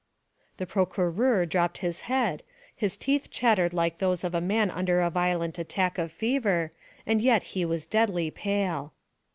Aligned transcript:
The 0.57 0.65
procureur 0.65 1.45
dropped 1.45 1.77
his 1.77 2.01
head; 2.09 2.41
his 2.75 2.97
teeth 2.97 3.29
chattered 3.29 3.71
like 3.71 3.99
those 3.99 4.23
of 4.23 4.33
a 4.33 4.41
man 4.41 4.71
under 4.71 4.99
a 4.99 5.11
violent 5.11 5.59
attack 5.59 5.99
of 5.99 6.11
fever, 6.11 6.71
and 7.05 7.21
yet 7.21 7.43
he 7.53 7.65
was 7.65 7.85
deadly 7.85 8.31
pale. 8.31 8.93